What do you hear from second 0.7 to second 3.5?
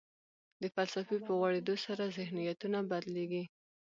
فلسفې په غوړېدو سره ذهنیتونه بدلېږي.